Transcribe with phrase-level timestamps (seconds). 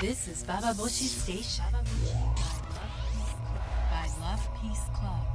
[0.00, 1.62] This is Baba Boshi Station.
[3.90, 5.28] By Love Peace Club.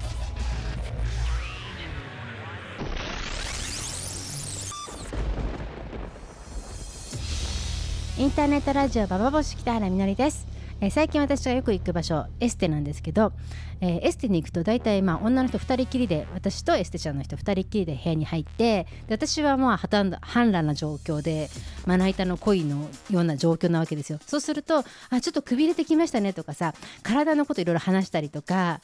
[8.18, 10.45] インターネットラジオババボシ北原みのりです、
[10.82, 13.34] えー最近私がよく行く場所エステなんですけど、
[13.82, 21.50] えーエステに行くと大体まあ女の人2人きりで私とエステちゃんの人2人きりで部屋に入ってで私はまあ破綻反乱な状況で
[21.86, 28.82] まな板の恋のような状況なわけですよそうするとあちょっとくびれてきましたねとかさ体のこといろいろ話したりとか、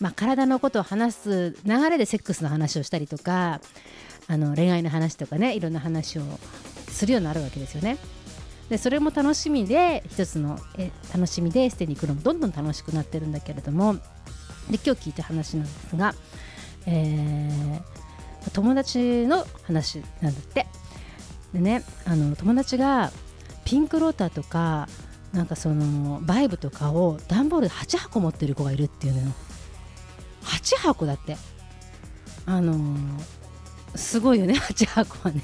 [0.00, 3.60] まあ、体のことを話す流れでセックスの話をしたりとか
[4.26, 6.22] あの恋愛の話とかねいろんな話を
[6.88, 7.98] するようになるわけですよね。
[8.70, 14.00] でそれも楽しみで一つのえ楽しみでエステに行くのもどんどん楽しくなってるんだけれどもで
[14.84, 16.14] 今日聞いた話なんですが、
[16.86, 18.00] えー
[18.54, 20.66] 友達の話なんだって。
[21.52, 23.12] でねあの友達が
[23.66, 24.88] ピンクローターとか
[25.34, 29.26] なんかそのバイブとかを段ボールで8箱持ってる子がいるっていうのよ。
[30.44, 31.36] 8箱だって。
[32.46, 33.39] あのー
[33.94, 35.42] すごいよね 8箱はね。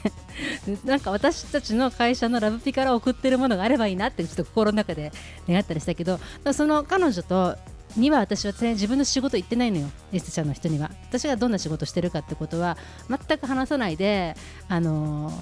[0.85, 5.13] なんか私たちの会社のラブピから送ってるものがあればいいなってちょっと心の中で
[5.49, 6.21] 願ったりしたけど
[6.53, 7.57] その彼女と
[7.97, 10.91] には私はね自分の仕事行ってないのよエステちゃんの人には。
[11.09, 12.77] 私がどんな仕事してるかってことは
[13.09, 14.37] 全く話さないで
[14.69, 15.35] あのー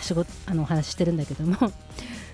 [0.00, 1.72] 仕事あのお話ししてるんだけども。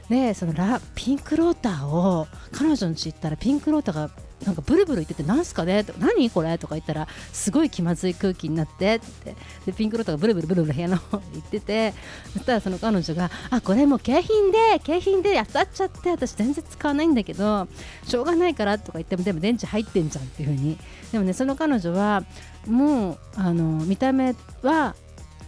[0.09, 2.27] でそのラピンクローターを
[2.71, 4.11] 彼女の家行ったらピンクロータが
[4.45, 5.83] なんかブルブル言っててなんすかね？
[5.83, 6.57] と何これ？
[6.57, 9.35] とか言ったらすごい気まずい空気になってって
[9.67, 11.95] でピンクロータがブルブルブルブル部屋の方に行ってて
[12.33, 17.67] そしたらその彼女があこれもう景品で景品で当たっちゃって私全然使わないんだけど
[18.05, 20.79] しょうがないからとか言ってもでも電池入ってんじゃんっていう風に。
[21.11, 22.23] でもねその彼女は
[22.67, 24.95] もうあの見た目は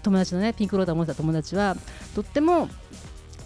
[0.02, 1.76] 友達のねピンクロータを持ってた友達は
[2.16, 2.68] とっても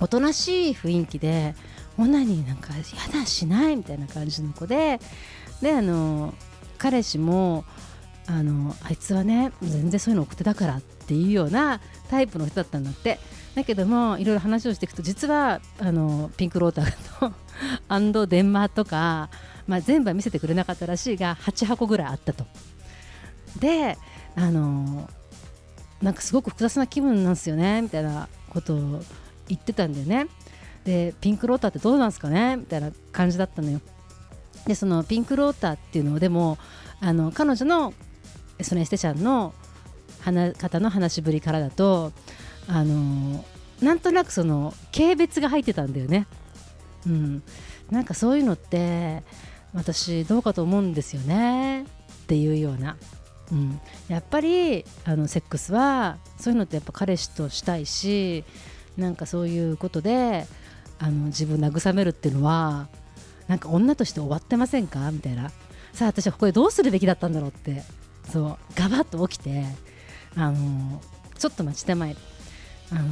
[0.00, 1.54] おとなしい雰囲気で
[1.98, 5.00] オナニーなんかやだしないみたいな感じの子で
[5.62, 6.34] であの
[6.78, 7.64] 彼氏も
[8.26, 11.80] あのあいつはね全然そういうの送ってたからっていうような
[12.10, 13.18] タイプの人だったんだって
[13.54, 17.32] だけどもいろいろ話をしていくと実はあのピンクローターと
[17.88, 19.30] アンド電話とか、
[19.66, 22.46] まあ、全部は見せてくれなかったらしいが8箱ぐらいあったと。
[23.58, 23.96] で
[24.34, 25.08] あの
[26.02, 29.02] なんかすごく複雑な気分なんですよねみたいなことを
[29.48, 30.26] 言ってたんだよね。
[30.86, 32.56] でピンクローターってどうなんですかね？
[32.56, 33.80] みたいな感じだったのよ。
[34.66, 36.58] でそのピンクローターっていうのをでも
[37.00, 37.92] あの彼女の
[38.62, 39.52] そのエステちゃんの
[40.20, 42.12] 話方の話しぶりからだと
[42.68, 43.44] あの
[43.82, 46.26] なんとなくその軽蔑が入ってたんだよね。
[47.04, 47.42] うん、
[47.90, 49.22] なんかそういうのって
[49.74, 51.82] 私どうかと思うんですよね。
[51.82, 51.86] っ
[52.26, 52.96] ていうような、
[53.52, 58.44] うん、やっぱりあのセックスはそういうのってやっぱ彼氏としたいし
[58.96, 60.46] なんかそういうことで
[60.98, 62.88] あの自分慰めるっていうのは
[63.48, 65.10] なんか女として終わってませんか？
[65.10, 65.50] みたいな。
[65.92, 67.82] さあ私はここでどうするべきだったんだろうって。
[68.30, 69.64] そうガバッと起きて
[70.34, 71.00] あの
[71.38, 72.16] ちょっと待ちたまえ
[72.90, 73.02] あの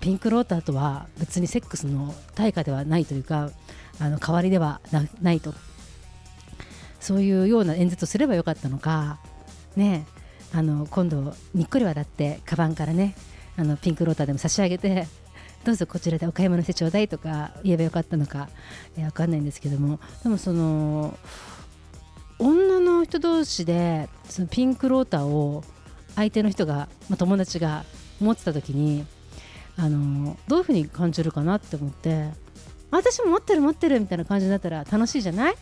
[0.00, 3.50] ピンクローターとは別にセックスの対価ではないというか
[4.00, 5.54] あの代わりではなないと。
[6.98, 9.20] そういうような演説をすればよかったのか。
[9.76, 10.06] ね
[10.52, 13.14] あの今度にっこり笑ってカバンからね
[13.56, 15.06] あのピンクローターでも差し上げて
[15.66, 18.48] どうぞこちらでお買い物してちょうだいとか言えばよかったのか、
[18.96, 19.98] えー、分かんないんですけども。
[20.22, 21.18] でもその
[22.38, 25.64] 女の人同士でそのピンクローターを
[26.14, 27.84] 相手の人が、まあ、友達が
[28.20, 29.04] 持ってた時に
[29.76, 32.28] あのどういうふうに感じるかなって思って
[32.92, 35.54] 私も持ってる持ってるみたいな感じになったら楽しいじゃない？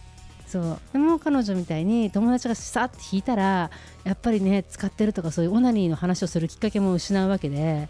[0.47, 0.79] そう。
[0.93, 3.71] でも彼女みたいに友達がさって引いたら
[4.05, 7.89] やっぱりね使ってるとかそういうオナニーの話をするきっかけも失うわけで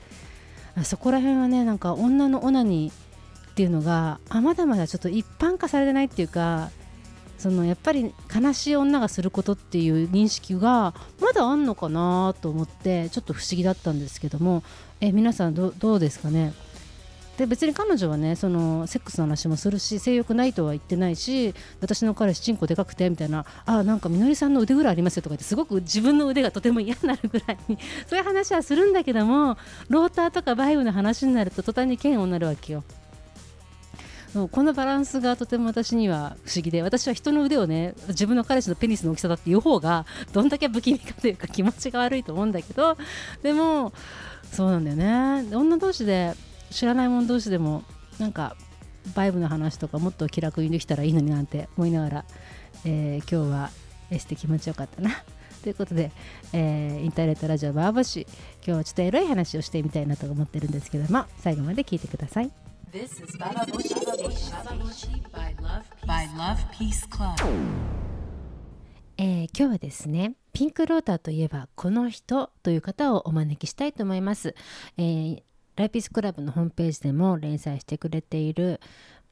[0.82, 6.70] そこら辺はねなんか女のオナニーっていうのがあまだまだちょっと一般化されてないっていうか
[7.38, 14.62] そのやっぱり悲しい女がすることっていう認識がまだあんのかなと思ってちょっと不思議だったんですけども
[15.00, 16.52] え皆さんどどうですかね？
[17.38, 27.78] で別に彼女はねそのセックスの話もするし性欲ないとは言ってないし私の彼氏チンコでかくてみたいなあなんかみのりさんの腕ぐらいありますよとか言ってすごく自分の腕がとても嫌になるぐらいに
[28.08, 29.56] そういう話はするんだけども
[29.88, 32.84] ローターとかバイオの話になると途端に嫌悪になるわけよ。
[34.50, 42.96] このバランスがとても私には不思議で私は人の腕をね自分の彼氏のペニスの大きさだっていう方がどんだけ不気味かというか気持ちが悪いと思うんだけど
[43.44, 43.92] でも
[44.50, 46.34] そうなんだよね女同士で
[46.74, 47.84] 知らない者同士でも
[48.18, 48.56] なんか
[49.14, 52.24] バイブの話とかもっと気楽にできたらいいのになんて思いながら、
[52.84, 53.70] えー今日は
[54.10, 55.10] エステ気持ちよかったな。
[55.62, 56.10] ということで、
[56.52, 58.26] えーインターネットラジオバーバシ
[58.56, 62.50] 今日はちょっとエロい話をしてみたいなと思ってるんですけども最後まで聞いてください。
[62.92, 64.50] This is Baba Boshi Station.
[64.50, 67.34] Baba Boshi by Love by Love Peace Club.
[69.16, 74.56] えー今日はですねピンクローターといえばこの人という方をお招きしたいと思います、
[74.96, 75.42] えー
[75.76, 78.80] ライピスクラブのホームページでも連載してくれている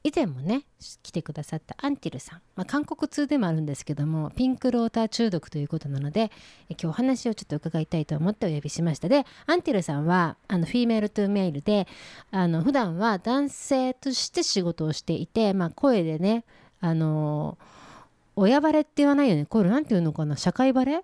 [0.05, 0.63] 以前もね
[1.01, 6.29] 来てくださったアンティルさん、まあ、韓国通でもあるんですけどもピンクローター中毒ということなので
[6.67, 9.07] 今日お話をちょっと伺いたいと思ってお呼びしました。
[9.07, 11.87] でアンティルさんはあの female to male で
[12.31, 16.43] あの普段は男性として仕事をしていて、まあ、声でね
[16.81, 17.57] あの
[18.35, 19.45] 親バレって言わないよね。
[19.45, 20.35] これなんていうのかな。
[20.35, 21.03] 社会バレ？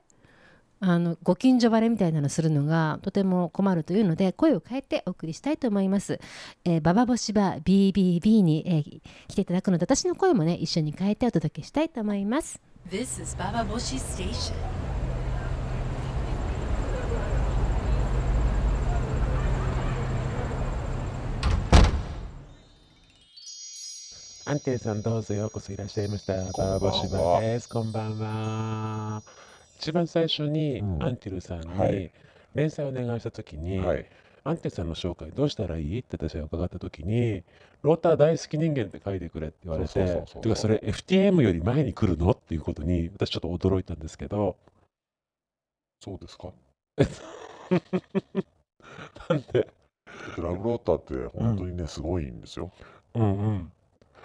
[0.81, 6.19] あのご近所バレみたいなのするのがとても困るというので声を変えてお送りしたいと思います、
[6.63, 12.59] えーババボシバ BBB に、えー来ていただくので私の声もね一緒に変えてお届けしたいと思います
[12.89, 14.53] This is Baba Boshi Station.
[24.45, 26.33] アンテルさんどうぞようこそいらっしゃいました。
[26.53, 27.69] こんばんはバーボシバです。
[27.69, 29.21] こんばんは。
[29.79, 32.11] 一番最初にうんアンテルさんにはい
[32.55, 34.05] 連載をお願いしたときに、はい。
[34.43, 37.43] アンテルさんの紹介どうしたらいいって私が伺ったときに、
[37.83, 42.31] ローター大好き人間って書いてくれって言われて、そうそうそうそうてかそれ FTM より前に来るの？
[42.31, 44.55] っていうことに私ちょっと驚いたんですけど、
[46.01, 46.51] そうですか？
[49.29, 49.67] なんで、
[50.37, 52.71] ラブローターって本当にね、すごいんですよ。
[53.13, 53.71] うんうん。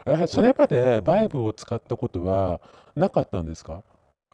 [0.07, 2.61] えそれまでバイブを使ったことは
[2.95, 3.83] なかったんですか？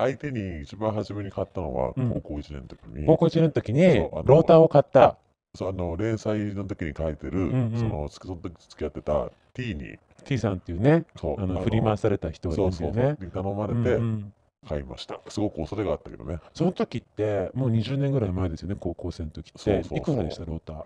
[0.01, 5.17] 相手に一番初めに買ったのはうん高校1年の時に、高校1年の時にそうあのローターを買った。
[5.55, 13.17] そうあの連載の時に書いてる、んうんそのその時付き合ってた T に T さんっていうね、そうあの振り回された人がいそうそうそうますよね。
[13.21, 14.33] に頼まれうんうてん
[14.69, 15.21] 買いました。
[15.29, 16.39] すごく恐れがあったけどね。
[16.55, 19.59] その時ってもう20年ぐらい前ですよね、高校生の時って。
[19.59, 20.85] そうそうそういくらでした、ローター？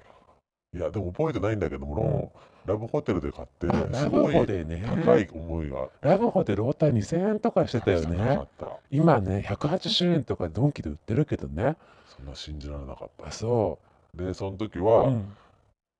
[0.75, 2.32] いや、でも覚えてないんだけども、
[2.67, 8.49] ラブホテルで買って、すごい高い思いがラブホでローター2000円とかしてたよねっ。
[8.59, 8.69] た。
[8.91, 11.76] 今ね、180円とかドンキで売ってるけどね。
[12.17, 13.31] そんな信じられなかったあ、。
[13.31, 13.79] そ
[14.15, 14.85] で、その時う。
[14.85, 15.37] は、うん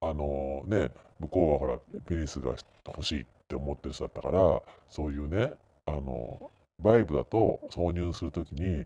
[0.05, 2.55] あのね、向こうはほら、ペニスが
[2.87, 5.55] 欲しいって思ってる人だったから、そういうね、
[5.87, 6.51] あの、
[6.83, 8.85] バイブだと挿入するときに、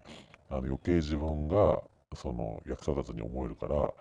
[0.49, 1.83] あの余計自分が
[2.15, 3.93] その役立たずに思えるから、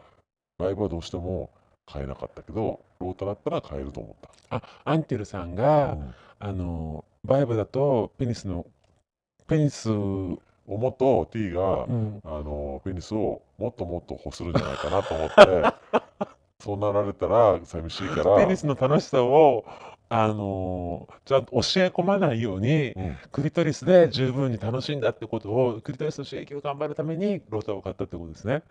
[0.60, 1.50] バイブはどうしても
[1.92, 4.57] 買えなかったけど、ロータだったら買えると思った。
[4.57, 8.66] あ、アンテルさんが、うんあの、バイブだとペニスの、
[9.48, 15.63] ペニス、う思と T が、ん、あのペニスをもっともっと欲するんじゃないかなと思って、
[16.60, 19.66] そうなられたら寂しいから、ペニスの楽しさを、
[20.10, 28.63] あのちゃんと教え込まないように、うんクリトリスで十分に楽しんだってことを、クリトリスの刺激を頑張るためにローターを買ったってことですね。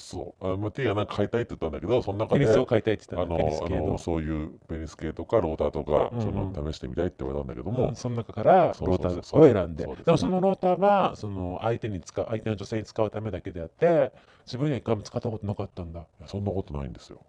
[0.00, 3.66] そう、あまあ、T がなんか買いたいって言ったんだけど、その中で、ペニスを買いたいって言あったら、ペニスの。
[3.66, 3.98] あ系のの。
[3.98, 9.84] そういうペニス系とかローターとか、うんうんその試してみたいって言われたんだけども、うんその中からローターを選んで。
[9.86, 9.98] です。
[9.98, 14.12] ねでもそのローターはその相手に使う相手の女性に使うためだけであって
[14.46, 16.06] 自分には一回も使ったことなかったんだ。
[16.26, 17.20] そんなことないんですよ。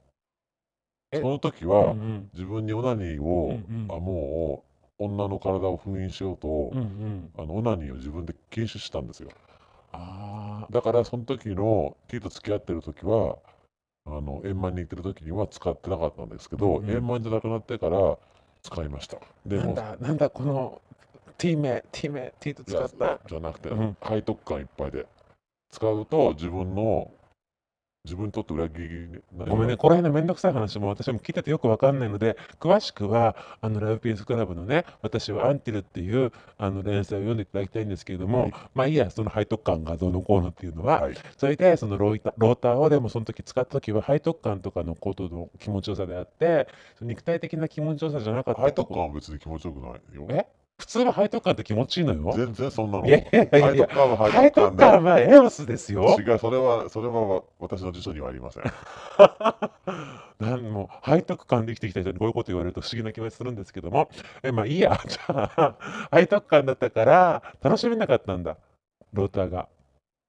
[1.11, 1.19] え？
[1.19, 2.29] その時うは、ん。
[2.33, 3.95] 自分にオナニーを、うんうん。
[3.95, 4.63] あも
[4.99, 7.29] う女の体を封印しようと、うんうん。
[7.37, 9.29] あのオナニーを自分で禁止したんですよ。
[9.93, 10.30] あ
[10.69, 13.37] だからその時の T と付き合ってる時は
[14.05, 16.95] あの円満に行ってる時には使ってなかったんですけど、うんうん。
[16.95, 18.17] 円満じゃなくなってから
[18.63, 19.17] 使いました。
[19.17, 20.81] あでもなんだなんだこの
[21.37, 23.19] T 名 T 名 T と使った。
[23.27, 23.97] じゃなくて、うん。
[24.07, 25.05] 背徳感いっぱいで。
[25.71, 27.11] 使うと自分の
[28.03, 38.53] 自分にとって裏切りごめんね、この辺のめんどくさい話も私も聞いててよくわかんないので、詳しくは、あの、ラブピースクラブのね、私はアンティルっていう、あの、連載を読んでいただきたいんですけれども、はい。
[38.73, 41.15] まあいいや、その背徳感がどうのこうのっていうのは、はい。
[41.37, 46.67] それで、そのロイタローターをでもその時使った時は背徳感とかのことの気持ちよさであって、
[47.01, 50.27] 肉体的な気持ちよさじゃなかった背徳感は別に気持ちよくないよ。
[50.31, 50.47] え？
[50.81, 52.33] 普通は背徳感って気持ちいいのよ。
[52.35, 53.05] 全然そんなの。
[53.05, 56.17] いやいやいや背徳感は背背徳感徳感はエロスですよ。
[56.17, 58.63] で違うそれはそれは私の辞書にはありません。
[60.43, 64.09] なんもう背徳感で生きてきた人にこういうこと言われると不思議な気持ちするんですけども、
[64.41, 65.75] えまあいいや、 じゃあ、
[66.11, 68.57] 背徳感だったから楽しめなかったんだ、
[69.13, 69.67] ローターが。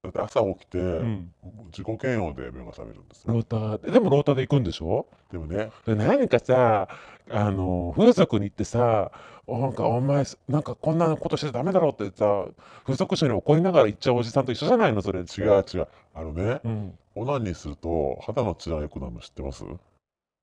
[0.03, 1.33] だって朝起きて、うん、
[1.67, 3.33] 自己嫌悪で目が覚めるんですよ。
[3.33, 5.07] ローターで、でもローターで行くんでしょ？
[5.31, 5.71] でもね。
[5.87, 6.89] で何かさ、
[7.31, 12.47] あの、風俗に行ってさ、おなんかお前、なんかこんなことしてダメだろってさ、
[12.85, 15.21] 風俗師に怒りながら行っちゃうおじさんと一緒じゃないの、それ。
[15.21, 19.65] 違う違うあのねうん、オナニーすると肌の血が良くなるの知ってます？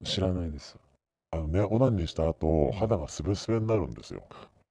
[0.04, 0.78] 知らないです。
[1.32, 4.24] あのねオナニーした後肌がスベスベになるんですよ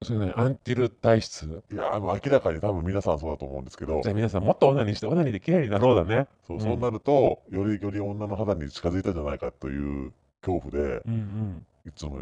[0.03, 1.63] それね、アンティル体質？
[1.71, 6.27] いやあの明らかに多分皆さんそうだと思うんですけどじゃあ皆さんもっとオナニーして、オナニーで綺麗になろうだね。
[6.45, 11.65] そううんそうなるとよりより女の肌に近づいたんじゃないかという恐怖でうんうん。
[11.87, 12.21] いつも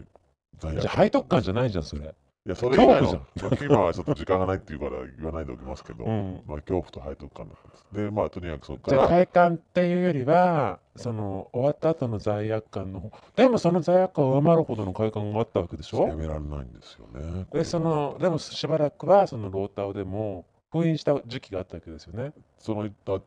[0.59, 2.15] じゃあ背徳感じゃないじゃんそれ。
[2.45, 3.21] いや、それ以外の
[3.61, 6.41] 今はちょっと時間がないっていうから言わないでおきますけど、うん。
[6.47, 7.85] まあ恐怖と背徳感です。
[7.93, 13.11] で、まあとにかくそこかじゃあら、快感っていうよりはその終わった後の罪悪感の方。
[13.35, 16.07] でもその罪悪感を上回るほどの快感があったわけでしょ？
[16.07, 17.45] やめられないんですよね。
[17.51, 22.31] でそのでもしばらくはそのローターをでも封印した時期があったわけですよね。
[22.59, 23.19] そのいった、あ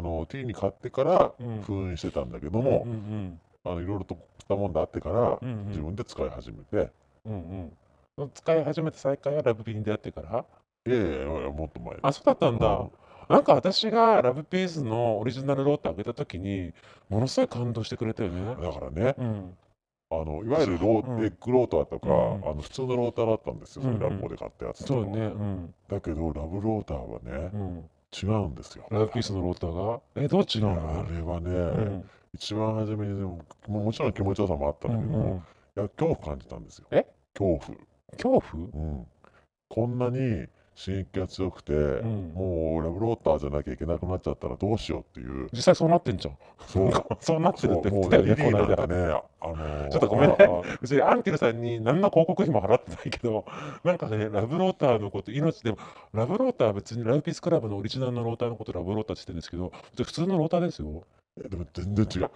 [0.00, 1.62] の、T に買ってからうん。
[1.62, 5.68] 封印してたんだけども、うんうんあのいろいろとしたもんだあってから、うんうん。
[5.68, 6.90] 自分で使い始めて、
[7.26, 7.70] うん
[8.18, 8.30] うん。
[8.34, 10.44] 使い始めた再開はラブピーに出会ってから？
[10.86, 12.90] いやいやいや、もっと前あそうだったんだ、うん。
[13.28, 16.72] なんか私がラブピースのオリジナルローターあげた時に
[17.08, 18.56] ものすごい感動してくれたよね。
[18.62, 19.56] だからね、うん。
[20.12, 21.24] あのいわゆるロー、うん。
[21.24, 25.00] エッグローターとか、うんあの普通のローターだったんですよ、うんうんラブコで買ったやつとか。
[25.00, 25.74] そうね、うん。
[25.88, 28.86] だけど、ラブローターはねう、ん、違うんですよ。
[28.90, 30.00] ラブピースのローターが？
[30.16, 35.40] えどう違うあのれはね、うん一番初めにでも、ももちろん気持ちよさもあったうんんだけども、うんい
[35.76, 36.86] や恐怖感じたんですよ。
[36.90, 37.06] え？
[37.34, 37.78] 恐怖。
[38.12, 38.68] 恐怖？
[38.72, 39.06] うん。
[39.68, 40.46] こんなに
[40.82, 45.48] 刺激が強くて、んもうラブローターじゃなきゃいけなくなっちゃったらどうしようっていう。
[45.52, 46.36] 実際そうなってんじゃん。
[46.66, 46.90] そう。
[47.20, 50.36] そうなってるって言ってたよね、ね、あのーちょっとごめんね
[50.80, 53.44] 別にアンケルさんに何の広告費も払ってないけど、
[53.84, 55.78] なんかね、ラブローターのこと、命でも、
[56.12, 61.04] ラブローターは別にラブピースクラブのオリジナルのローターのことラブローターって言ってるんですけど、普通のローターですよ。
[61.44, 62.30] えでも全然違う。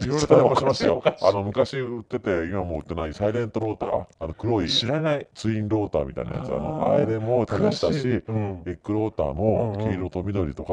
[0.00, 5.26] いろいろ対応しますよあの昔売ってて、今もう売ってないサイレントローター、あの黒い知らない。
[5.34, 8.62] ツインローターみたいなやつ、あのあれも試したし、エうん。
[8.62, 10.72] ッグローターも黄色と緑とか。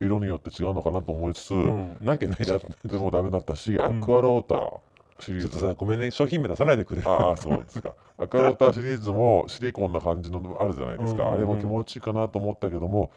[0.00, 1.96] 色によって違うのかなと思いつつ、うん。
[2.02, 2.62] なわけないじゃやん。
[2.62, 4.78] ってもダメだったし、んアクアローター
[5.20, 5.74] シリーズ。
[5.78, 7.02] ごめんね、商品名出さないでくれ。
[7.06, 7.94] ああ、そうですか。
[8.18, 11.32] アクアローターシリーズもシリコンな感じのあるじゃないですか。
[11.32, 13.10] あれも気持ちいいかなと思ったけども、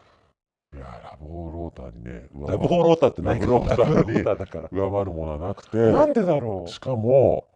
[0.75, 3.39] いや、ラブローターにね、上ラブホーローターって何？
[3.39, 4.69] ラブローターにラブローターだから。
[4.71, 6.69] 上回るものはなくて、なんでだろう？
[6.69, 7.47] しかも、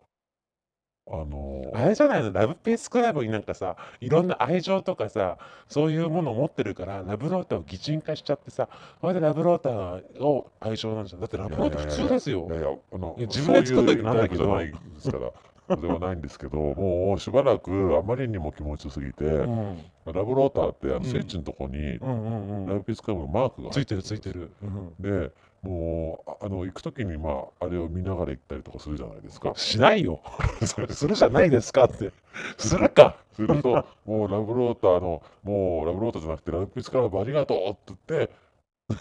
[1.11, 8.69] あのあれじゃないの、ラブピースクラブになんかさ、いろんな愛情とかさ、そういうものを持ってるから、ラブローターを擬人化しちゃってさ、
[9.01, 11.19] それでラブローターを愛情なんじゃん。
[11.19, 12.53] だってラブローター普通ですよい。
[12.53, 15.31] やいや、あの自分で作っといてなんだけどないですから。
[15.75, 22.65] ではないんですけど、もうしばらくあまりにも気持ちよすぎて、うんラブローターってあうんのスイッチのとこに、うん。
[22.65, 24.51] ラブピースクラブのマークがついてるついてる。
[24.63, 29.53] うんで、もうああの行くときに、まあ、あれを見ながら行ったりとかするじゃないですか。
[29.55, 30.21] しないよ。
[30.65, 32.11] そ れするじゃないですかって。
[32.57, 33.17] するか。
[33.33, 38.33] すると、もうラブローターの、もうラブローターじゃなくて、ラブピースクラブありがとうって言って、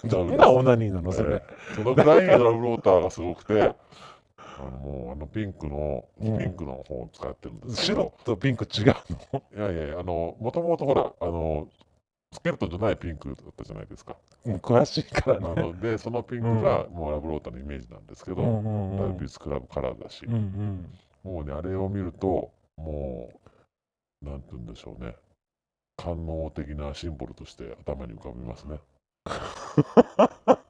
[0.06, 1.42] ダメなオナニーなの、それ。
[1.74, 3.74] そのぐらいラブローターがすごくて、
[4.58, 8.94] あのもうあのピンクの、ピうんンクの方を使ってるんですけ白ど、とピンク違う
[9.32, 9.42] の？
[9.70, 11.68] いやいやあの、もともとほら、あの、
[12.32, 14.16] スケルトンじゃないピンクだったじゃないですか。
[14.44, 15.62] うん詳しいかあらね。
[15.62, 20.88] ので、そのピンクがもうラブローターのイメージなんですけど、うんうんうんラブピースクラブカラーだし、うんうん
[21.24, 23.30] もうね、あれを見ると、も
[24.22, 25.14] う、なんて言うんでしょうね。
[25.96, 28.78] 官能的なシンボルとして頭に浮かびますね。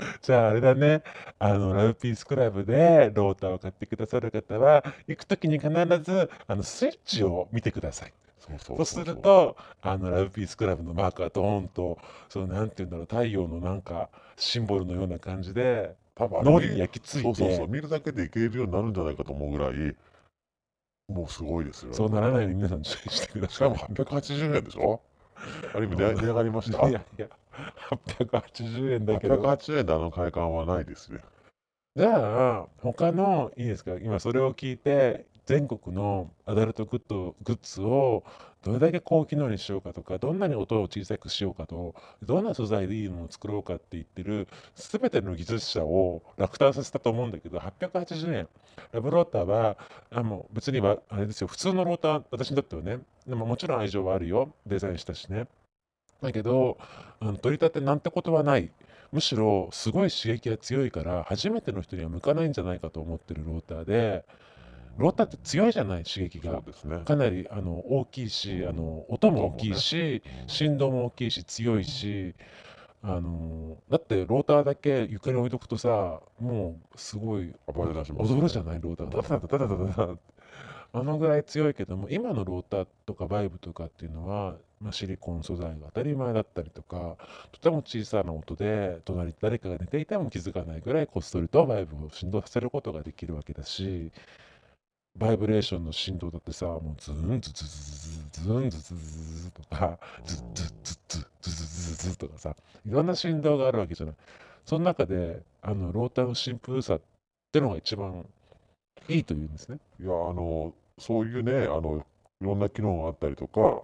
[0.22, 1.02] じゃああれだね、
[1.38, 5.70] あのラブピースクラブでローターを買ってくださる方は、行くときに必
[6.02, 8.12] ずあのスイッチを見てください。
[8.58, 19.94] そうする、と、あのラブピースクラブのマークがドーンと、そのなんていうんだろう、太陽のなんかシンボルのような感じで、多分あれ脳裏に焼き付いて、そうそうそう、見るだけでいけるようになるんじゃないかと思うぐらい、
[21.08, 21.94] もうすごいですよ。
[21.94, 23.54] そうならないように皆さん注意してください。
[23.54, 25.00] しかも880円でしょ？
[25.74, 26.88] ある意味値値上がりました。
[26.88, 27.28] いやいや、
[27.90, 29.36] 880円だけど。
[29.36, 31.20] 880円であの快感はないですね。
[31.94, 38.22] じゃあ、他の、いいですか、今それを聞いて、全国のアダルトグッドグッズを
[38.62, 48.48] どれだけ高機能にしようかとか、どんなに音を小さくしようかと、どんな素材でいいのを作ろうかって言ってる、すべての技術者を落胆させたと思うんだけど、880円。
[48.92, 49.76] ラブローターは、
[50.10, 55.48] あもう別には、あれですよ、普通のローター、私にとってはね、でももちろん愛情はあるよ、デザインしたしね。
[56.22, 56.78] だけど、
[57.20, 58.70] うん、取り立てなんてことはない。
[59.12, 64.24] むしろすごい刺激が強いから初めての人には向かないんじゃないかと思ってるローターで
[64.96, 72.34] ローターって強いじゃない刺激が、ね、かなりあの大きいし、うん、あの音も大きいし、ね、振動も大きいし強いし、
[73.02, 77.92] あのだってローターだけ床に置いとくとさもうすごい、踊
[78.40, 80.18] るじゃないローターダ
[80.94, 87.16] あのぐらい強いけども今のローターとかバイブとかっていうのはまあ、シリコン素材が当たり前だったりとか
[87.52, 94.10] とても小さな音で隣に誰かが寝ていても気づかないぐらいこっそりとバイブを振動させることができるわけだし
[95.16, 97.70] バイブレーションの振動だってさもうズンズズズ
[98.32, 104.14] ズズズンズズズズとかズッズッズッズッズズズズとかさいろんな振動があるわけじゃない
[104.64, 107.00] その中であのローターのシンプルさっ
[107.52, 108.24] てのが一番
[109.08, 109.78] いいというんですね。
[110.00, 112.04] いや、あの、そういうね、あの、
[112.40, 113.82] いろんな機能があったりとか、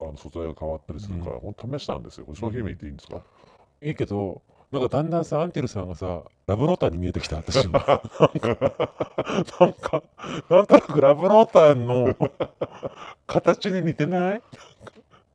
[0.00, 2.26] あの素材が変わったりするから、ほんと試したんですよ。
[2.34, 3.22] 商品名言っていいんですか、
[3.82, 7.74] いいけど、なんかだんだんさ、アンテルさんがさ、ラブローターに見えてきた、私も。
[7.78, 8.02] なんか、
[9.60, 10.02] なんか、
[10.50, 12.14] なんとなくラブローターの
[13.26, 14.42] 形に似てない？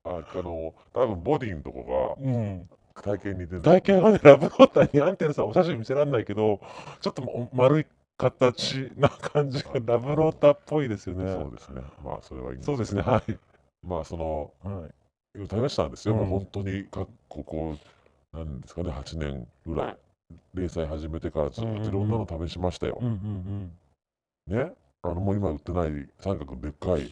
[0.03, 2.69] ああの、多分ボディのとこうん。
[2.93, 3.61] が体型に似てる。
[3.61, 6.59] 体型がね、ラブローターにアンテルさんお写真見せられないけど、
[6.99, 7.85] ちょっとも丸い
[8.17, 11.31] 形な感じがラブローターっぽいですよね。
[11.33, 11.81] そうですね。
[12.03, 13.39] まあ、それはいいんですそうですね、はい。
[13.83, 16.15] まあ、その、はい、試したんですよ。
[16.15, 17.77] うん本当にか、ここ、
[18.33, 19.97] なんですかね、8年ぐらい。
[20.53, 22.99] 連載始めてからずっといろんなの試しましたよ。
[23.01, 23.71] うんうん
[24.47, 24.73] ね。
[25.01, 27.11] あの、もう今売ってない三角のでっかい、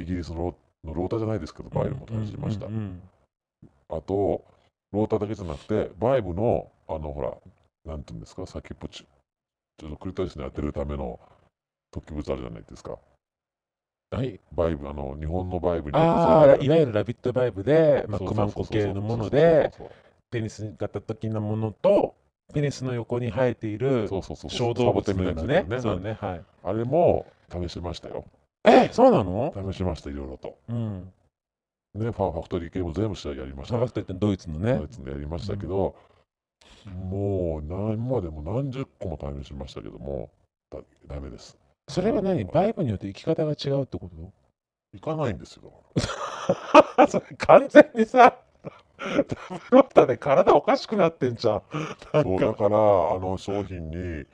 [0.00, 2.72] イギリスのロのローターじゃないですけど、バイブも試しましたうん。
[2.74, 3.02] うん
[3.88, 4.44] あと、
[4.92, 7.36] ローターだけじゃなくて、バイブの、あの、ほら、
[7.84, 9.06] なんていうんですか、先っぽち、
[9.78, 11.20] ちょっとクリトリスに当てるための
[11.94, 12.98] 突起物あるじゃないですか。
[14.12, 19.72] うんはい、バイブ、あの、日本のバイブにああ、いわゆるラビットバイブで、まあ、クマンコ系のもので、
[20.30, 22.14] ペニス型的なものと、
[22.54, 25.42] ペニスの横に生えているそうそうそうそう小動物みたいなね。
[25.42, 26.44] サボテンみたいなやつそうね、はい。
[26.62, 28.24] あれも試しましたよ。
[28.64, 29.52] え、そうなの？
[29.72, 30.56] 試しました、いろいろと。
[30.68, 31.12] うん。
[31.94, 33.74] ね、ファンファクトリー系も全部試合やりました。
[33.74, 34.74] サバクトってドイツのね？
[34.74, 34.88] ドイ。
[34.88, 35.96] ツでやりましたけど、
[37.10, 40.30] もう何までも何十個も試しましたけども、
[40.70, 41.58] だダメです。
[41.88, 44.96] それは何バイブによって生き方が違うってこと？
[44.96, 45.72] いかないんですよ。
[47.08, 48.36] それ完全にさ、
[48.98, 51.62] ダブロータで体おかしくなってんじゃん。
[52.22, 54.26] そうだから、あの商品に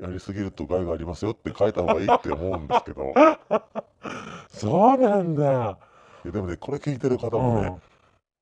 [0.00, 3.14] やりすぎると害がありますよって書いた方がいいって思うんですけど、い
[4.48, 5.78] そうなんだ。
[6.24, 7.82] やでもね、これ聞いてる方うもね、ん。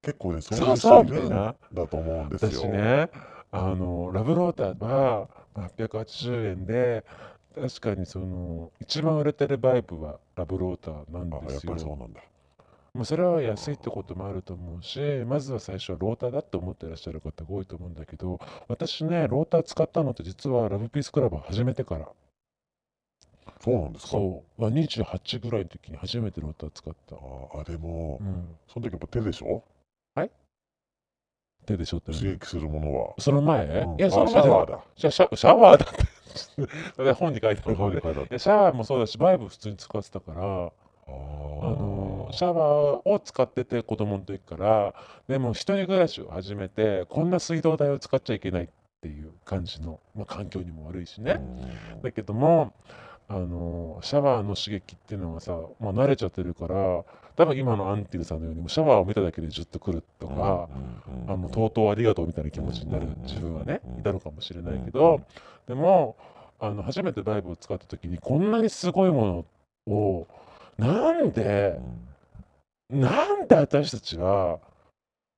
[0.03, 1.31] 結構ね、そういう人いるん。
[1.31, 1.55] だ
[1.87, 2.61] と思うんですよ。
[2.63, 3.09] 私ね、
[3.51, 7.05] あの、ラブローターは880円で、
[7.55, 11.85] 確かにその、一番売れてるバイブはラブローターなんあ、やっですよぱり。
[11.85, 12.21] そうなんだ。
[12.95, 22.09] まあ、それは安いってこともあると思うし、まずは最初はローターだって思ってらっしゃる方が多いと思うんだけど、私ね、ローター使ったのって実はラブピースクラブを始めてから、
[23.61, 24.11] そうなんですか？
[24.13, 27.17] そう、まあ28ぐらいの時に初めてローター使った。
[27.17, 28.57] ああ、でもう、ん。
[28.73, 29.63] その時やっぱ手でしょ？
[31.67, 33.15] 手でしょってね刺激するものは。
[33.19, 34.81] その前、うんいや、そあの前シャワーだ。
[34.97, 36.08] じゃあシャシャワーだって。
[36.97, 38.01] それ本に書いてあるのね。
[38.01, 38.39] これ書いてある。
[38.39, 40.73] シャワーもそうだし、バイブ普通に使ってたから、
[41.09, 44.95] あのシャワーを使ってて子供の時から
[45.27, 48.69] でも一人暮らしを始めてこんな水道代を使っちゃいけないっ
[49.01, 51.41] ていう感じの、まあ、環境にも悪いしね、
[51.95, 52.03] うん。
[52.03, 52.75] だけども
[53.29, 57.05] あのシャワーの刺激っていうのがさ、まあ、慣れちゃってるから
[57.37, 60.69] 多分今のアンティルさんのようにシャワーを見ただけでジュッとくるとか、
[61.29, 65.21] あのとうとうありがとうみたいな気持ちになるうん自分はねうんいたのかもしれないけど
[65.69, 66.17] でも
[66.61, 69.47] あの初めてバイブを使った時にこんなにすごいも
[69.87, 70.27] のを
[70.77, 71.79] なんで
[72.91, 74.59] なんで私たちは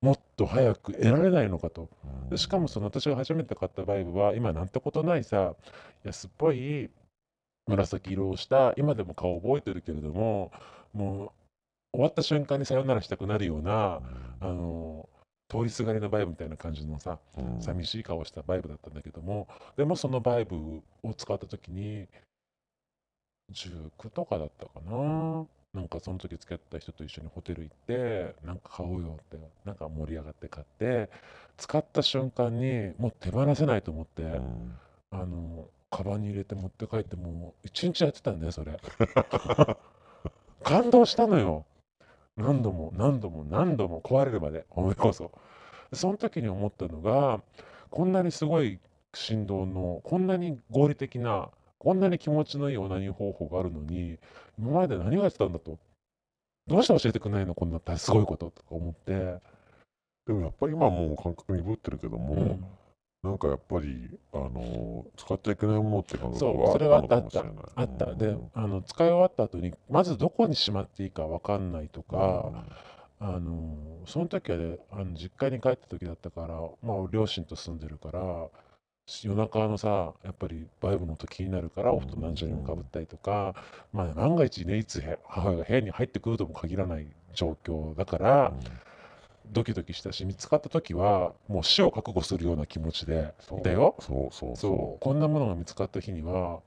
[0.00, 1.88] もっと早く得られないのかと。
[2.37, 5.54] しかもその私が初めて買ったバイブは今なんてことないさ
[6.04, 6.90] 安っぽい
[7.66, 10.52] 紫色をした今でも顔覚えてるけれども
[10.94, 11.30] もう
[11.92, 14.00] 終わった瞬間にさよならしたくなるような
[14.40, 15.09] あの
[15.51, 17.61] 通りすがりのバイブみたいな感じのさうん。
[17.61, 20.57] 寂しい顔したバイブだったんだけどもでもそのバイブ
[21.03, 22.07] を使った時に
[23.53, 25.45] 19とかだったかな？
[25.75, 31.11] なんかその時付き合った人と一緒にホテル行ってなんか買おうよってなんか盛り上がって買って
[31.57, 34.79] 使った瞬間にもう手放せないと思って、うん。
[35.13, 38.79] あのカバンに入れて持って帰ってもう一日やってたんだよそれ。
[40.63, 41.65] 感動したのよ
[42.37, 45.33] 何度も何度も何度も壊れるまでおめこそ
[45.93, 47.40] その時に思ったのが
[47.90, 48.79] こんなにすごい
[49.14, 54.19] 振動のこんなに合理的なこんなに気持ちのいいオナニー方法があるのに
[54.59, 55.79] 今まで何がやってたんだと
[56.66, 59.40] どうして教えてくれないのこんなすごいこととか思って、
[60.27, 62.64] でもやっぱり今はもう感覚鈍ってるけども、うん
[63.22, 67.54] なんかやっぱり、あの使っちゃいけないものって感覚そうはそれはあったのかもしれない。
[67.74, 68.50] あったでうん。
[68.54, 72.64] あの使い終わった後にまずどこにしまっていいか分かんないとか、
[73.18, 78.48] あのその時はねあの実家に帰った時だったから、まあ、両親と住んでるから
[79.22, 83.54] 夜中のさやっぱりバイブの音気になるからお布団何時にもかぶったりとか、
[83.92, 88.52] まあ、万が一ねいつへ母親が部屋に入ってくるとも限らない状況だから
[89.46, 93.55] ドキドキしたし見つかった時はもう死を覚悟するような気持ちでう。
[93.57, 93.96] んいたよ。
[94.00, 94.57] そうそう。
[94.57, 95.00] そう。
[95.00, 96.61] こんなものが見つかった日には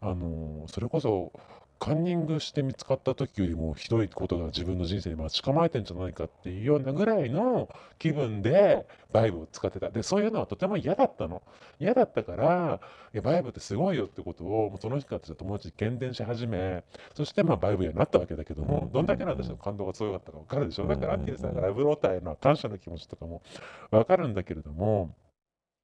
[0.00, 1.32] あのそれこそ
[1.78, 9.90] カンニングして見つかった時よりもひどいことが自分の人生に待ち構えてんじゃないかっていうようなぐらいの気分でバイブを使ってた。
[9.90, 11.42] で、そういうのはとても嫌だったの。
[11.78, 12.80] 嫌だったから、
[13.12, 16.82] いや、バイブってすごいよってことを、もうその日から友達に喧伝し始め、
[17.14, 20.86] そしてまあバイブにはなったわけだけども、どんだけの私の感動が強かったか分かるでしょ。
[20.86, 23.42] だからアンティルさんがラブローターへの感謝の気持ちとかも
[23.90, 25.14] 分かるんだけれども、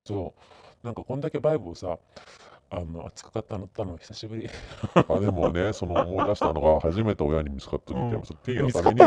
[0.04, 0.34] そ
[0.82, 1.98] う、なんかこんだけバイブをさ、
[2.74, 4.48] あの熱く語ったのったの久しぶり。
[4.94, 8.98] あでもね、 その思い出したのが、初めて親に見つかった時うんは、そのティーのために、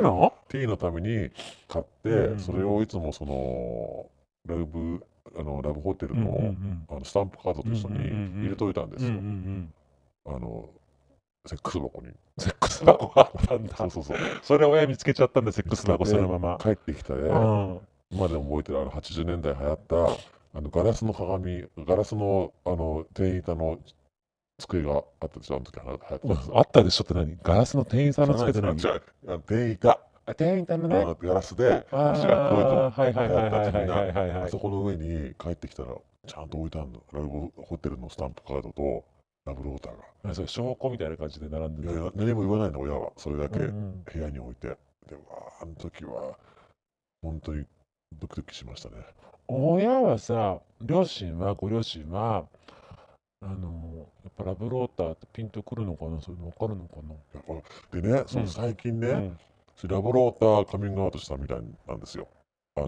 [0.48, 1.32] ティーのために
[1.68, 4.06] 買って、うんうんそれをいつもその、
[4.46, 5.04] ラブ、
[5.36, 9.10] あのラブホテルの,、うんうんうんあのスタンプカードと一緒にうんうんうんうん入れといたんですよ。
[9.10, 10.70] うんうんうんあの、
[11.48, 12.08] セックス箱に。
[12.38, 13.76] セックス箱があったんだ。
[13.76, 14.18] そうそうそう。
[14.42, 16.58] それ親見つけちゃったんだ、セックス箱そのまま。
[16.60, 17.80] 帰ってきたね、うん
[18.12, 19.96] 今でも覚えてるあの80年代流行った
[20.56, 23.78] あのガラスの鏡ガラスのあの店員さんの
[24.58, 26.36] 机があったでしょあの時流行ってたん。
[26.38, 27.38] ですよあったでしょって何？
[27.44, 28.78] ガラスの店員さんのつけて何？
[28.80, 31.06] 違うあの店員いたあ店員さんのあね。
[31.06, 35.90] のガラスであ足が黒いとーはいはいはいはいはいはいはいはいあそこの上に帰ってきたら
[36.28, 37.04] ちゃんと置いてあるの。
[37.12, 39.04] ラブホテルのスタンプカードと
[39.46, 40.32] ラブローターが。
[40.32, 43.12] あそれ証拠みたいな感じで並んでるいやいや何も言わないの親は。
[43.18, 44.04] それだけうんうん。
[44.12, 44.70] 部屋に置いて。
[44.70, 46.36] でうわあの時は
[47.22, 47.66] 本当に
[48.20, 48.96] ドキドキしましたね
[49.48, 52.46] 親はさ、両親は、ご両親は、
[53.42, 56.20] あの、やっぱラブローターってピンとくるのかな？
[56.20, 56.96] そういうの分かるのか
[57.94, 58.02] な？
[58.02, 59.38] でねその最近ね、うん
[59.84, 62.30] ラブローターカミングアウトしたみたいなんですよ。
[62.78, 62.88] あの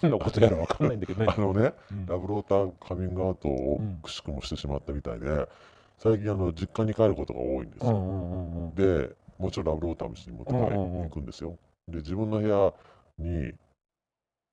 [0.00, 1.38] 何のことやら分かんないんだけどね あ。
[1.38, 5.46] のね、うんラブローターカミングアウトをうんくしくもしてしまったみたいで、
[5.98, 8.72] 最近あの実家に帰ることが多いんですよ。
[8.74, 11.58] で、もちろんラブローターも一緒に持って帰りうんうんうん行くんですよ。
[11.86, 12.72] で、自分の部屋
[13.18, 13.52] に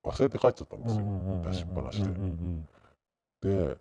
[0.04, 1.42] 忘れて帰っちゃったんですよ。
[1.50, 2.02] 出しっぱなし
[3.40, 3.66] で。
[3.66, 3.76] で、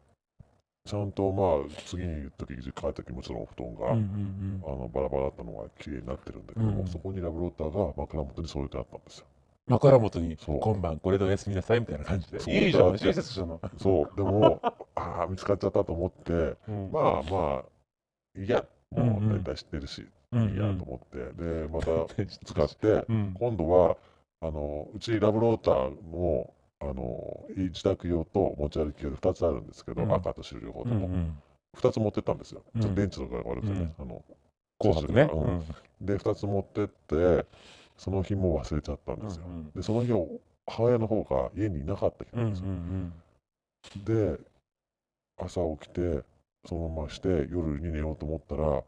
[0.86, 9.26] ちゃんとまあ次に時実家帰った時もちろんお布団が、あのバラバラだったのが綺麗になってるんだけども、うんそこにラブローターが枕元に添えてあったんですよ。
[9.68, 12.66] 枕元に今晩これでおやすみなさいみたいな感じで。
[12.66, 13.60] いいじゃん、親切じゃん。
[13.78, 14.60] そう、でも、
[14.96, 16.92] ああ、見つかっちゃったと思って、うん。
[16.92, 22.08] まあまあ、いや、もう大体知ってるし、うんいいやと思って、で、また
[22.44, 23.34] 使って、うん。
[23.40, 23.96] 今度は、
[24.44, 31.38] あの、うちラブローターの、あの、自宅用と持ち歩き用で2つあるんですけど、うん赤と白両方とも、うんうん
[31.76, 32.62] 2つ持ってったんですよ。
[32.76, 34.24] うんちょっと電池とかが悪くてね、あの、
[34.80, 35.30] 紅白ね。
[35.34, 37.48] うんで、2つ持ってって、
[37.98, 39.46] その日も忘れちゃったんですよ。
[39.48, 40.28] うんで、その日を
[40.68, 42.60] 母親の方が家にいなかった日なんです
[44.04, 44.36] よ。
[44.38, 44.40] で、
[45.38, 46.24] 朝起きて、
[46.66, 48.84] そのままして、夜に寝ようと思ったら、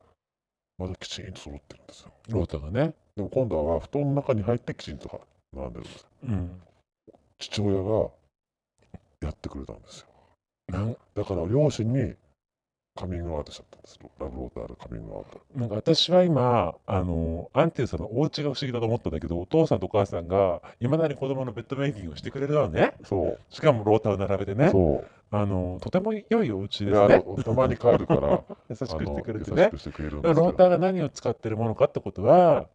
[0.77, 2.11] まだきちんと揃ってるんですよ。
[2.29, 2.93] ロータがね。
[3.15, 5.21] でも今度は布団の中に入ってきちんと
[5.55, 5.79] 並んで。
[6.23, 6.61] うん。
[7.39, 8.09] 父親が
[9.21, 10.07] やってくれたんですよ。
[10.67, 10.97] なん？
[11.15, 12.15] だから両親に
[12.95, 14.09] カミングアウトしちゃったんですよ。
[14.19, 15.41] ラブローターのカミングアウト。
[15.53, 22.93] なんか私は今、あの、アンティルさんのお家が不思議だと思ったんだけど、お父さんとお母さんが、いまだに子供のベッドメイキングをしてくれるのね。
[23.03, 24.69] そう、しかもローターを並べてね。
[24.69, 25.07] そう。
[25.31, 27.23] あの、とても良いお家ですね。
[27.27, 29.77] のたまに帰るから、 優しくしてくれてあの優しねく。
[29.77, 32.67] してくれるんローターが何を使ってるものかってことは、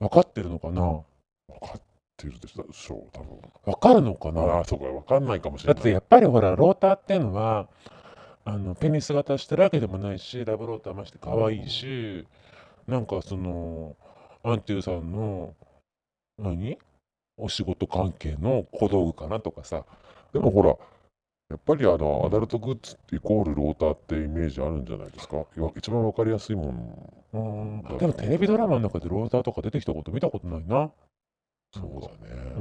[0.00, 1.04] 分かってるのかな分
[1.60, 1.80] かっ
[2.16, 3.38] てるでしょう、多分。
[3.64, 4.58] 分かるのかあな？
[4.60, 5.74] あ、そうか、分かんないかもしれない。
[5.74, 7.68] だってやっぱりほら、ローターっていうのは、
[8.44, 12.26] あのペニス型してるわけでもないし、ラブローターまして可愛いし、
[12.86, 13.96] なんかその、
[14.42, 15.54] アンティルさんの、
[16.38, 16.78] 何？
[17.38, 19.84] お仕事関係の小道具かなとかさ、
[20.32, 20.70] でもほら、
[21.50, 25.44] やっぱりあの、アダルトグッズイコールローターってイメージあるんじゃないですか？
[25.76, 27.12] 一番わかりやすいもん。
[27.34, 27.38] う
[27.94, 30.90] ん、でもテレビドラマの中でローターとか出てきたこと見たことないな。
[31.80, 32.52] そうだね。
[32.56, 32.60] う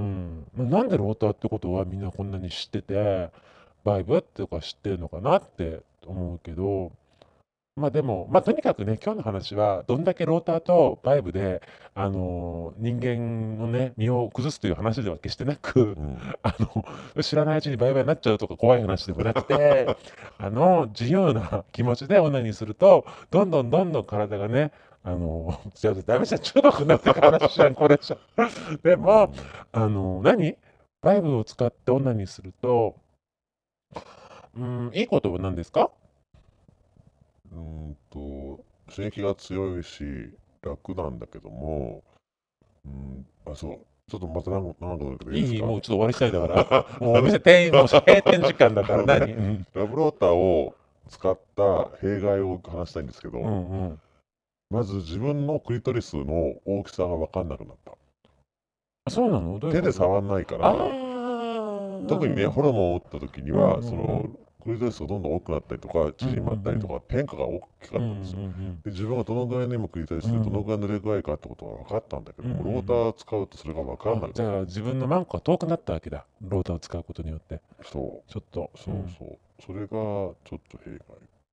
[0.64, 3.30] ん、なんでローターってことはみんなこんなに知ってて
[3.84, 6.92] バイブとか知ってるのかなって思うけど
[7.78, 11.62] まあでもまあとにかくね今日の話はどんだけローターとバイブで、
[11.94, 16.86] あのー人間のね身を崩すという話では決してなくうん、あの
[17.22, 19.88] 知らないうちにバイバイになっちゃうとか怖い話でもなくて
[20.40, 24.72] あの自由な気持ちでオナニーするとどんどんどんどん体がね
[25.06, 26.42] あのじゃあダメじゃん。
[26.42, 28.18] 中毒になってく話じゃんこれじゃ。
[28.84, 29.32] でも
[29.72, 30.58] あの何？
[31.02, 32.96] バイブを使ってオナニーすると
[34.58, 35.92] うんいいことは何ですか？
[37.52, 40.04] うーんと、刺激が強いし、
[40.64, 42.04] 楽なんだけども、
[42.86, 45.56] うん、あ、そう、ちょっとまた何何度だけどいいですか？
[45.58, 46.86] いいもうちょっと終わりしたいだから。
[47.00, 49.68] もうお店店員もう閉店時間だから何、うん。
[49.76, 50.76] ラブローターを
[51.10, 54.00] 使った弊害を話したいんですけど、うんうん、
[54.76, 57.94] まず自分のクリトリスの大きさが分かんなくなった。
[59.06, 59.58] あそうなの？
[59.60, 59.82] どういうこと？
[59.82, 62.06] 手で触んないかあら、ー。
[62.08, 64.30] 特にね、ホルモンを打った時には、うんうんうんその
[64.66, 68.40] クリトリスがどんどん多くなったりとか縮まったりとか変化が大きかったんですよ。
[68.84, 76.26] で自分がどのぐらいの今クリトリスでどのぐらいのレ具合かってことは分かったんだけども、うんうんローターを使うとそれが分からないじゃあ自分のマンコが遠くなったわけだ。
[76.42, 77.62] ローターを使うことによって。
[77.84, 78.32] そう。
[78.32, 78.72] ちょっと。
[78.76, 81.00] そうそう、それがちょっと弊害。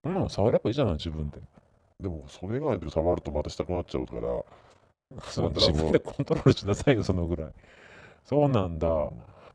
[0.05, 1.39] うん、うん、触ればいいじゃない自分で
[2.03, 4.23] でもそれ以外で触るとまたしたくなっちゃうから。
[5.29, 7.53] そう自分でコントロールしなさいよそのぐらい。
[8.25, 8.89] そうなんだ。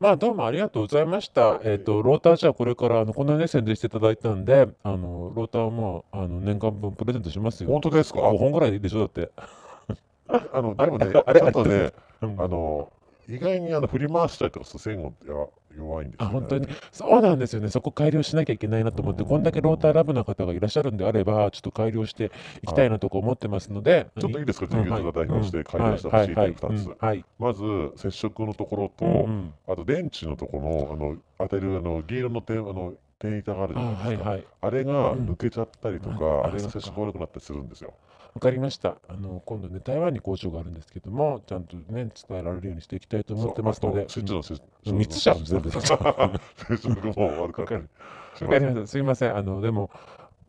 [0.00, 1.60] まあどうもありがとうございました。
[1.64, 7.70] えっ、と、ローターじゃあこれからあのこのね宣伝していただいたんで、あのローターもあの年間分プレゼントしますよ。
[7.70, 9.30] 本当ですか？5本ぐらいでいいでしょだって。
[10.28, 12.40] あのでもねあれちょっとね うん。
[12.40, 12.92] あの
[13.28, 15.10] 意外にあの振り回したりとかすると線が
[15.76, 16.30] 弱いんですよ、ね。
[16.30, 17.68] あ本当にそうなんですよね。
[17.68, 26.86] そこ改良しなきゃいけないなと思って、こんだけローターラブな方がいらっしゃるんであれば、ちょっと改良していきたいなとか思ってますので、ちょっといいですか、うん授業が代表して改良してほしい点はいはい2つ。
[26.86, 27.24] うんはい。
[27.38, 27.62] まず、
[27.96, 34.30] 接触のところと、うんうんあと電池のところのあの当てるあの銀色の点あの点板があるじあゃないですか。
[34.30, 34.46] はいはい。
[34.62, 37.92] あれが抜けちゃったりとか、うんあれが接触悪くなったりするんですよ。
[38.34, 38.98] わかりました。
[39.08, 41.84] あの今度ね、台湾に工場があるんですけども、ちゃんとね、
[42.28, 45.70] 伝えられるようにしていきたいと思ってますので、そうあとスイッチの接うん三つじゃん全部
[47.16, 47.82] も悪かったり
[48.36, 48.86] しわますかりました。
[48.86, 49.36] すいません。
[49.36, 49.90] あの、でも、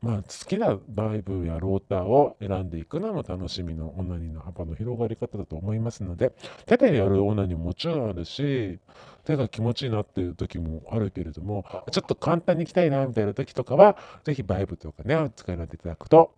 [0.01, 6.31] まあ、好きなバイブやローターを選んでいくのも楽しみのオナニーの幅の広がり方だと思いますので、
[6.67, 8.79] 手でやるオナニーももちろんあるし、
[9.25, 16.31] 手が気持ちいいなっていう時もあるけれども、ちょっと簡単に行きたいなみたいな時とかは、ぜひバイブとかね、お使いになっていただくと、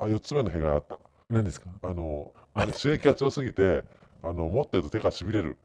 [0.00, 0.98] あ、4つ目の弊害あった。
[1.28, 1.68] 何ですか？
[1.82, 3.84] あの、あれ刺激が強すぎて、
[4.22, 5.56] あの、持ってると手がしびれる。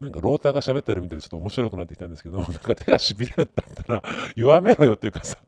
[0.00, 4.02] なんかローターが喋ってるみたいでちょっと面白くなってきたんですけど、なんか手がしびれるんだったら
[4.36, 5.38] 弱めろよっていうかさ。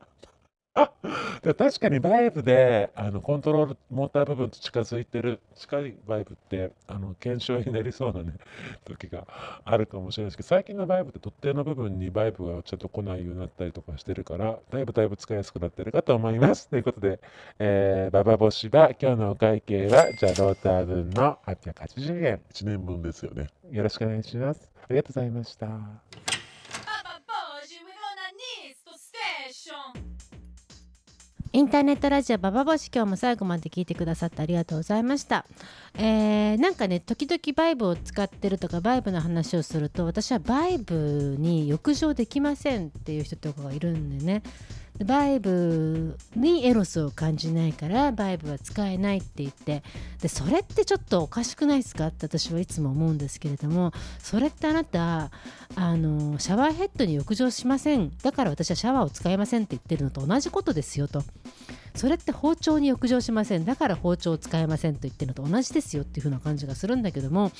[0.77, 0.91] あ
[1.41, 8.33] でも確かにバイブであのコントロールモーター部分と近づいてる近いバイブってあの検証になりそうなね
[8.85, 9.25] 時が
[9.65, 16.69] あるかもしれないですけど最近のバイブって特定の部分にバイブがちょっと来ないようになったりとかしてるからだいぶだいぶ使いやすくなってるかと思います。
[16.69, 17.19] ということで、
[17.57, 23.47] えー、ババボシは今日のお会計はじゃあローター分の880円1年分ですよね。
[23.71, 24.69] よろしくお願いします。
[24.83, 26.26] ありがとうございました。
[31.53, 35.45] インターネットラジオババボシ今日も最後まで聞いてくださってありがとうございました。
[35.95, 44.43] えーなんかね時々バイブを使ってるとかバイブの話をすると私はバイブに浴場できませんっていう人とかがいるんでね
[45.05, 49.83] バイブにエロスを感じないからバイブは使えないって言って。
[50.21, 52.07] でそれってちょっとおかしくないですか？
[52.07, 55.29] って私はいつも思うんですけれどもそれってあなた
[55.75, 58.11] あのシャワーヘッドに浴場しません。
[58.23, 61.23] だから私はシャワーを使いませんって言ってるのと同じことですよと。
[61.95, 63.65] それって包丁に浴場しません。
[63.65, 67.51] だから包丁を使えませんと言ってるのと同じですよっていう風な感じがするんだけども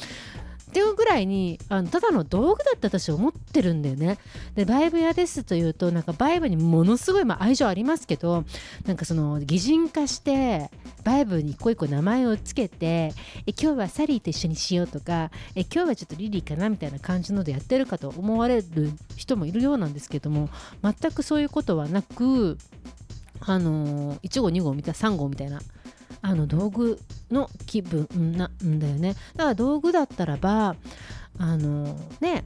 [0.68, 4.18] っていうぐらいにあのただの道具だって私は思ってるんだよね。
[4.56, 8.44] でバイブ屋ですというとなんかバイブにものすごい、まあ、愛情ありますけど
[8.86, 10.70] なんかその擬人化して
[11.04, 13.14] バイブに一個一個名前をつけて
[13.46, 20.50] え今日はサリーと一緒にしようとかえ今日はちょっとリリーかなみたいな感じのでやってるかと思われる人もいるようなんですけども
[20.84, 22.58] 全くそういうことはなく
[23.40, 25.62] あのー、1号2号みたいな3号みたいな
[26.22, 27.00] あの道具
[27.32, 29.14] の気分なんだよね。
[29.36, 30.76] だから道具だったらば
[31.38, 32.46] あのね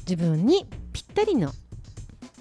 [0.00, 1.52] 自分にぴったりの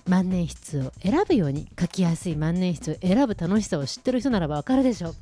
[0.07, 5.15] 万年筆を選ぶように書きやすい万年筆を選ぶ楽しさを知ってる人ならばわかるでしょ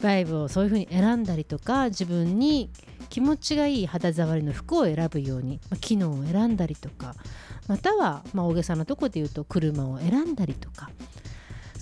[0.00, 2.70] バイブをそういうふうに選んだりとか自分に
[3.08, 7.14] 気持ちがいい肌触りの服を選ぶように、ま機能を選んだりとか
[7.68, 10.90] または、まあ、大げさなとこで言うと車を選んだりとか。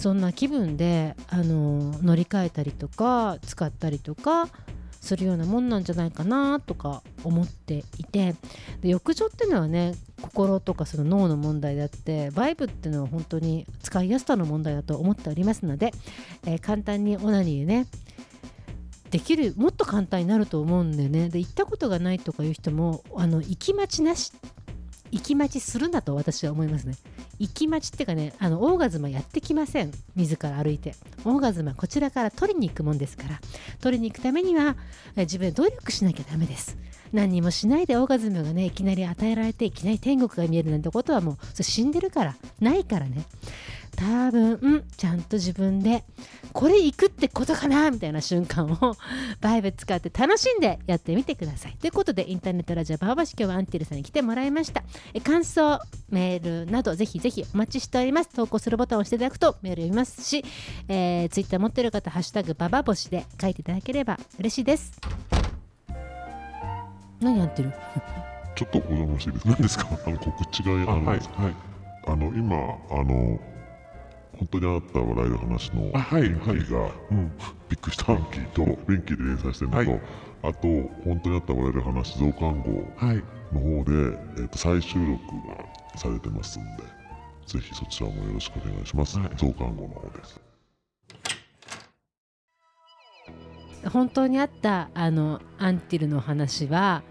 [0.00, 4.48] そんな気分であの乗り換えたりとか使ったりとか
[5.02, 8.34] するようなもんなんじゃないかなとか思っていて
[8.80, 15.92] で浴場っていうのはね心とかその脳の問題であってバイブっていうのは本当に使いやすさの問題だと思っておりますので、
[16.46, 17.86] えー簡単にオナニーね
[19.10, 21.28] できるもっと簡単になると思うんだよね。
[21.28, 24.32] で行ったことがないとかいう人もあの行き待ちなし
[25.12, 26.94] 行き待ちするんだと私は思いますね。
[27.38, 29.90] 行き待ちっていうかねあのオーガズマやってきません。
[30.16, 30.94] 自ら歩いて。
[31.24, 33.40] オーガズマこちらから取りに行くもんですから。
[33.80, 34.76] 取りに行くためには
[35.16, 36.76] 自分で努力しなきゃダメです。
[37.12, 42.36] 何にもしないでオーガズムがねいきなり与えられていきなり天国が見えるなんてことはもうそれ死んでるから。
[42.60, 43.24] ないからね。
[43.96, 46.04] 多分ちゃんと自分で
[46.52, 48.96] これ行くってことかなみたいな瞬間を
[49.40, 51.76] バイブ使って楽しんでやってみてください。
[51.76, 54.82] ということでインターネットラジオバーバシ今日はアンティルさんに来てもらいました。
[55.12, 58.30] え感想メールなどぜひぜひお待ちしております。
[58.30, 60.44] 投稿するボタンを押していただくとメール読みますし、
[60.88, 64.98] えー、ツイッター持ってる方ハッシュタグババボシで書いていただければ嬉しいです。
[67.20, 67.72] 何やってる？
[68.56, 69.86] ちょっとお邪魔していいですか？
[69.90, 70.06] 何ですか？
[70.06, 71.54] あの告知があるんはいですか、はい。
[72.06, 72.56] あの今
[72.90, 73.38] あの
[74.40, 77.30] 本当にあった笑える話のあはいベンキーが、うん。
[77.68, 80.00] びっくりしたベンキーとベンキーで連載してるのと、はい。
[80.42, 80.68] あと
[81.04, 83.22] 本当にあった笑える話増刊号はい
[83.52, 86.84] の方で、えー、と再収録がされてますんで
[87.46, 89.30] ぜひそちらもよろしくお願いします、はい。
[89.36, 90.40] 増刊号の方です。
[93.92, 97.02] 本当にあったあのアンティルの話は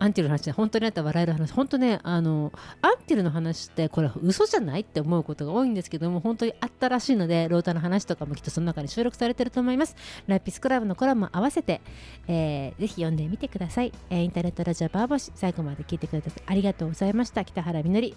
[0.00, 9.94] アンティルの話本当にあった笑える話本当ねあのアンティルの話ってこれ嘘じゃないって思うことが多いんですけども本当にあったらしいのでロータの話とかもきっとその中に収録されてると思います。
[10.26, 11.80] ライピスクラブのコラムも合わせて、
[12.26, 17.44] えーぜひ読んでみてください、えーインターネットラジオバーボシ最後まで聞いてくれてありがとうございました。
[17.44, 18.16] 北原みのり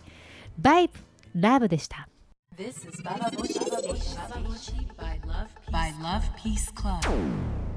[0.58, 0.94] バイブ
[1.36, 2.08] ラブでした。
[2.56, 3.60] This is Bababushi,
[5.72, 7.73] by Love Peace Club.